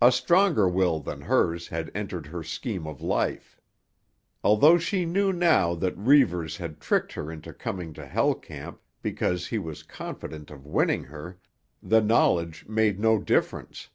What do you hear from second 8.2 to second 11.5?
Camp because he was confident of winning her,